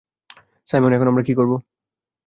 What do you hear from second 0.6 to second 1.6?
Simon, এখন আমরা কী করব?